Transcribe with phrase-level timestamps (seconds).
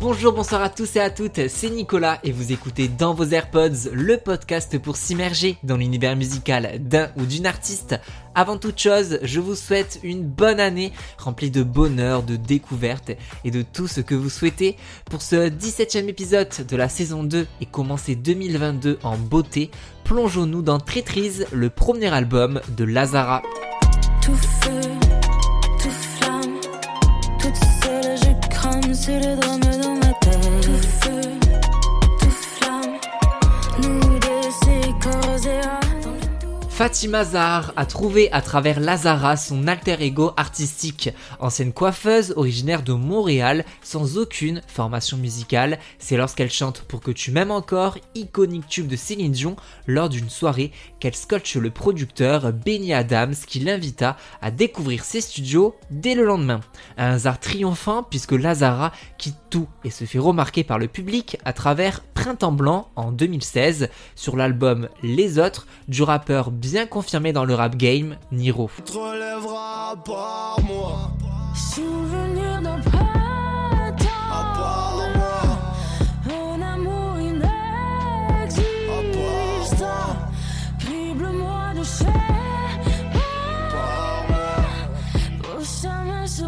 [0.00, 3.90] Bonjour, bonsoir à tous et à toutes, c'est Nicolas et vous écoutez dans vos AirPods
[3.92, 7.98] le podcast pour s'immerger dans l'univers musical d'un ou d'une artiste.
[8.36, 13.10] Avant toute chose, je vous souhaite une bonne année remplie de bonheur, de découvertes
[13.44, 14.76] et de tout ce que vous souhaitez.
[15.10, 19.72] Pour ce 17e épisode de la saison 2 et commencer 2022 en beauté,
[20.04, 23.42] plongeons-nous dans Trétrise, le premier album de Lazara.
[24.22, 24.80] Tout feu,
[25.82, 26.60] tout flamme,
[27.40, 29.67] toute seule je crame, c'est le
[36.88, 41.10] Fatima Zahar a trouvé à travers Lazara son alter ego artistique.
[41.38, 47.30] Ancienne coiffeuse originaire de Montréal, sans aucune formation musicale, c'est lorsqu'elle chante Pour que tu
[47.30, 49.56] m'aimes encore, iconique tube de Céline Dion,
[49.86, 55.76] lors d'une soirée qu'elle scotche le producteur Benny Adams qui l'invita à découvrir ses studios
[55.90, 56.60] dès le lendemain.
[56.96, 61.52] Un hasard triomphant puisque Lazara quitte tout et se fait remarquer par le public à
[61.52, 67.54] travers Printemps Blanc en 2016 sur l'album Les Autres du rappeur bien confirmé dans le
[67.54, 68.70] rap game Niro.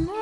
[0.00, 0.15] moi,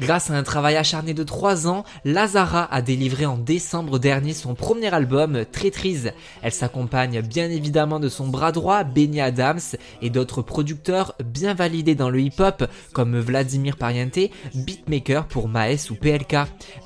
[0.00, 4.54] Grâce à un travail acharné de 3 ans, Lazara a délivré en décembre dernier son
[4.54, 6.12] premier album, Traîtrise.
[6.40, 9.60] Elle s'accompagne bien évidemment de son bras droit, Benny Adams,
[10.00, 15.94] et d'autres producteurs bien validés dans le hip-hop, comme Vladimir Pariente, beatmaker pour Maes ou
[15.96, 16.36] PLK,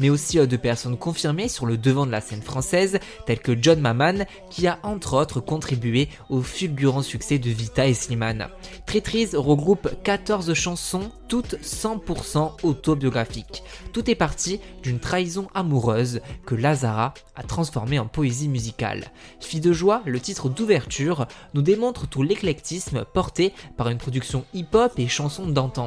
[0.01, 3.57] mais aussi euh, de personnes confirmées sur le devant de la scène française, telles que
[3.61, 8.49] John Maman, qui a entre autres contribué au fulgurant succès de Vita et Slimane.
[8.87, 13.63] Traîtrise regroupe 14 chansons, toutes 100% autobiographiques.
[13.93, 19.11] Tout est parti d'une trahison amoureuse que Lazara a transformée en poésie musicale.
[19.41, 24.93] Fille de joie, le titre d'ouverture nous démontre tout l'éclectisme porté par une production hip-hop
[24.99, 25.87] et chansons d'antan.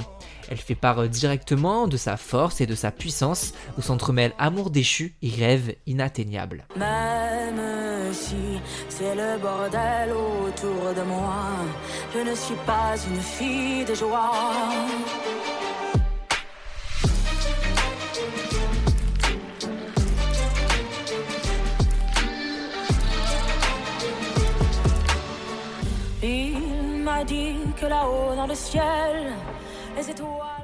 [0.49, 5.15] Elle fait part directement de sa force et de sa puissance où s'entremêlent amour déchu
[5.21, 6.65] et rêve inatteignable.
[6.75, 11.43] Même si c'est le bordel autour de moi,
[12.13, 14.31] je ne suis pas une fille de joie.
[26.23, 29.33] Il m'a dit que là-haut dans le ciel.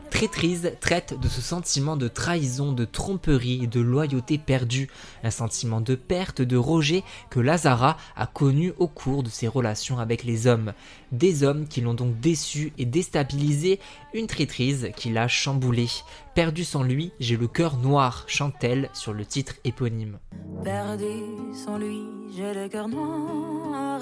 [0.09, 4.89] Traîtrise traite de ce sentiment de trahison, de tromperie et de loyauté perdue,
[5.23, 9.97] un sentiment de perte, de rejet que Lazara a connu au cours de ses relations
[9.99, 10.73] avec les hommes.
[11.11, 13.79] Des hommes qui l'ont donc déçu et déstabilisé,
[14.13, 15.87] une traîtrise qui l'a chamboulé.
[16.35, 20.19] Perdu sans lui, j'ai le cœur noir, chante-t-elle sur le titre éponyme.
[20.63, 21.21] Perdu
[21.53, 22.01] sans lui,
[22.35, 23.99] j'ai le cœur noir.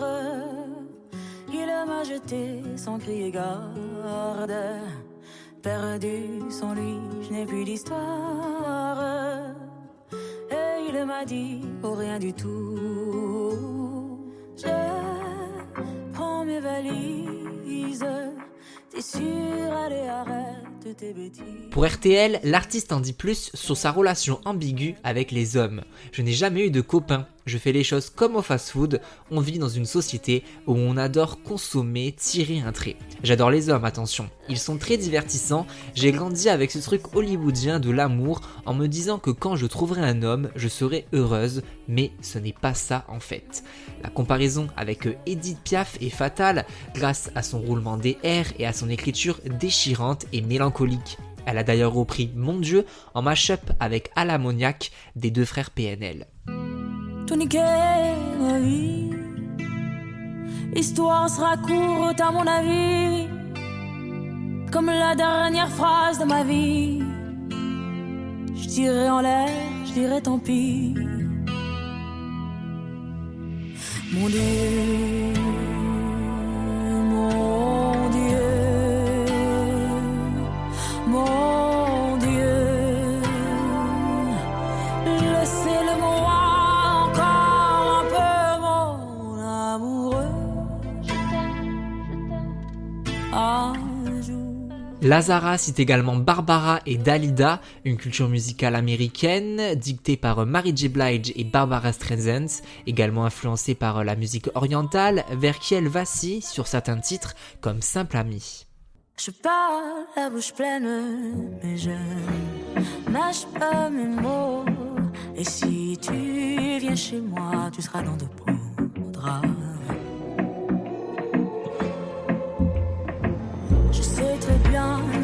[1.53, 4.53] Il m'a jeté sans crier garde.
[5.61, 8.97] Perdu sans lui, je n'ai plus d'histoire.
[10.49, 14.19] Et il m'a dit, oh rien du tout.
[14.57, 18.05] Je prends mes valises.
[18.89, 19.21] T'es sûr,
[20.95, 21.43] tes bêtises.
[21.71, 25.83] Pour RTL, l'artiste en dit plus sur sa relation ambiguë avec les hommes.
[26.11, 27.27] Je n'ai jamais eu de copain.
[27.45, 29.01] Je fais les choses comme au fast-food.
[29.31, 32.97] On vit dans une société où on adore consommer, tirer un trait.
[33.23, 34.29] J'adore les hommes, attention.
[34.49, 35.65] Ils sont très divertissants.
[35.95, 40.01] J'ai grandi avec ce truc hollywoodien de l'amour en me disant que quand je trouverai
[40.01, 41.63] un homme, je serai heureuse.
[41.87, 43.63] Mais ce n'est pas ça en fait.
[44.03, 48.73] La comparaison avec Edith Piaf est fatale grâce à son roulement des airs et à
[48.73, 51.17] son écriture déchirante et mélancolique.
[51.45, 56.27] Elle a d'ailleurs repris Mon Dieu en mash-up avec Alamoniac des deux frères PNL.
[57.31, 57.37] Tout
[58.39, 59.09] ma vie.
[60.73, 63.27] L'histoire sera courte à mon avis,
[64.71, 67.01] comme la dernière phrase de ma vie.
[68.55, 69.49] Je tirerai en l'air,
[69.85, 70.93] je dirai tant pis.
[74.13, 75.40] Mon Dieu,
[95.11, 100.87] Lazara cite également Barbara et Dalida, une culture musicale américaine dictée par Mary J.
[100.87, 106.65] Blige et Barbara Streisand, également influencée par la musique orientale, vers qui elle vacille sur
[106.65, 108.65] certains titres comme Simple Ami.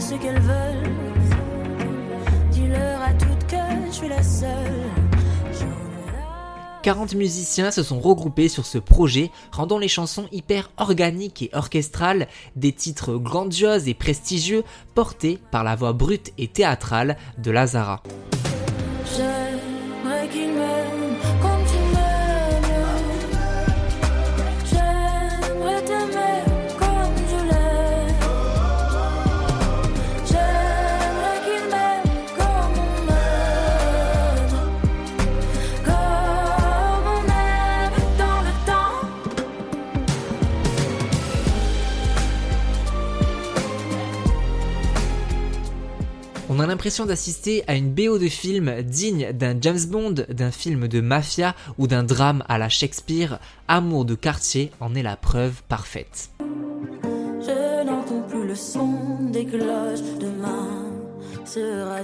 [0.09, 0.93] Ce qu'elles veulent.
[2.51, 3.55] Dis-leur à toutes que
[3.87, 4.49] je suis la seule.
[5.53, 10.69] J'en ai la- 40 musiciens se sont regroupés sur ce projet, rendant les chansons hyper
[10.77, 14.63] organiques et orchestrales, des titres grandioses et prestigieux
[14.95, 18.01] portés par la voix brute et théâtrale de Lazara.
[46.49, 50.87] On a l'impression d'assister à une BO de film digne d'un James Bond, d'un film
[50.87, 53.39] de mafia ou d'un drame à la Shakespeare.
[53.67, 56.29] Amour de quartier en est la preuve parfaite.
[56.39, 59.99] Je n'entends plus le son des cloches.
[60.21, 60.85] Demain
[61.45, 61.97] sera.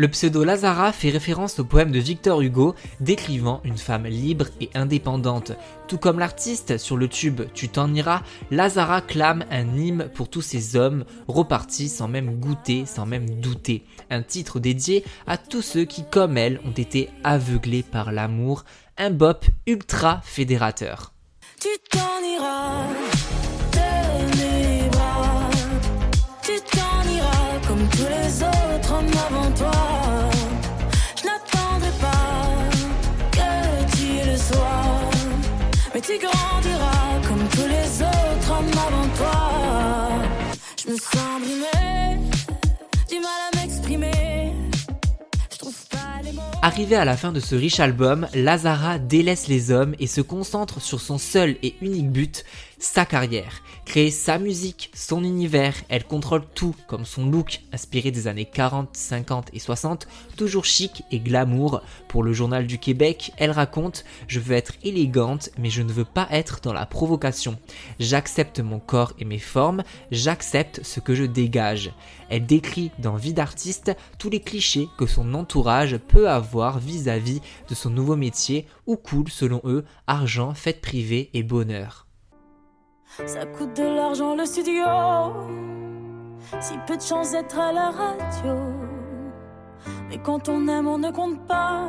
[0.00, 4.70] Le pseudo Lazara fait référence au poème de Victor Hugo décrivant une femme libre et
[4.74, 5.50] indépendante.
[5.88, 8.22] Tout comme l'artiste sur le tube Tu t'en iras,
[8.52, 13.82] Lazara clame un hymne pour tous ces hommes repartis sans même goûter, sans même douter.
[14.08, 18.64] Un titre dédié à tous ceux qui, comme elle, ont été aveuglés par l'amour.
[19.00, 21.12] Un bop ultra fédérateur.
[21.60, 22.82] Tu t'en iras
[23.72, 24.90] de mes.
[26.42, 29.70] Tu t'en iras comme tous les autres hommes avant toi.
[31.16, 32.58] Je n'attendrai pas
[33.30, 35.10] que tu le sois.
[35.94, 39.38] Mais tu grandiras comme tous les autres hommes avant toi.
[40.76, 41.77] Je me sens brimée,
[46.60, 50.80] Arrivé à la fin de ce riche album, Lazara délaisse les hommes et se concentre
[50.80, 52.44] sur son seul et unique but,
[52.78, 53.62] sa carrière.
[53.84, 58.90] Créer sa musique, son univers, elle contrôle tout, comme son look, inspiré des années 40,
[58.92, 61.80] 50 et 60, toujours chic et glamour.
[62.08, 66.04] Pour le journal du Québec, elle raconte «Je veux être élégante, mais je ne veux
[66.04, 67.58] pas être dans la provocation.
[67.98, 71.92] J'accepte mon corps et mes formes, j'accepte ce que je dégage.»
[72.30, 77.74] Elle décrit dans Vie d'artiste tous les clichés que son entourage peut avoir vis-à-vis de
[77.74, 82.07] son nouveau métier où coule selon eux argent, fête privée et bonheur.
[83.26, 84.84] Ça coûte de l'argent le studio.
[86.60, 88.54] Si peu de chance d'être à la radio.
[90.08, 91.88] Mais quand on aime, on ne compte pas.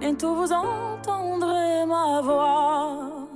[0.00, 3.28] Bientôt vous entendrez ma voix.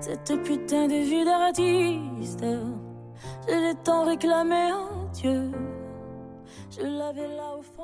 [0.00, 2.44] Cette putain de vie d'artiste,
[3.48, 5.50] je l'ai tant réclamé à Dieu.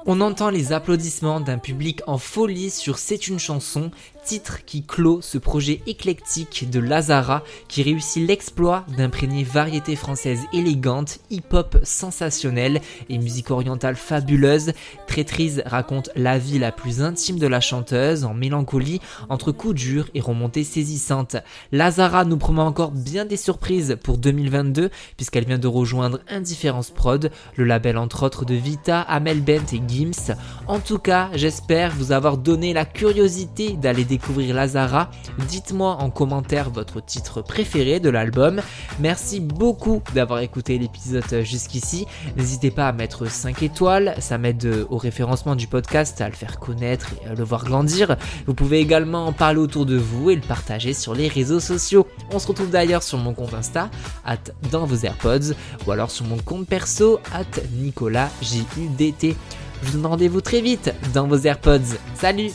[0.04, 3.90] On entend les applaudissements d'un public en folie sur C'est une chanson,
[4.24, 11.20] titre qui clôt ce projet éclectique de Lazara qui réussit l'exploit d'imprégner variété française élégante,
[11.30, 14.72] hip-hop sensationnel et musique orientale fabuleuse.
[15.06, 20.08] Traîtrise raconte la vie la plus intime de la chanteuse en mélancolie entre coups durs
[20.14, 21.36] et remontées saisissantes.
[21.70, 27.30] Lazara nous promet encore bien des surprises pour 2022 puisqu'elle vient de rejoindre Indifférence Prod,
[27.56, 28.54] le label entre autres de
[28.88, 30.34] Amel Bent et Gims.
[30.66, 35.10] En tout cas, j'espère vous avoir donné la curiosité d'aller découvrir Lazara.
[35.48, 38.60] Dites-moi en commentaire votre titre préféré de l'album.
[39.00, 42.06] Merci beaucoup d'avoir écouté l'épisode jusqu'ici.
[42.36, 46.58] N'hésitez pas à mettre 5 étoiles, ça m'aide au référencement du podcast, à le faire
[46.58, 48.16] connaître et à le voir grandir.
[48.46, 52.06] Vous pouvez également en parler autour de vous et le partager sur les réseaux sociaux.
[52.32, 53.90] On se retrouve d'ailleurs sur mon compte Insta,
[54.24, 54.38] at
[54.70, 55.54] dans vos AirPods,
[55.86, 58.30] ou alors sur mon compte perso, at Nicolas
[58.76, 59.36] JUDT.
[59.82, 61.96] Je vous donne rendez-vous très vite dans vos AirPods.
[62.14, 62.50] Salut